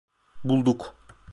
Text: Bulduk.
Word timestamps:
Bulduk. 0.43 0.95